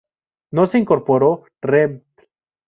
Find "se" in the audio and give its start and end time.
0.65-0.79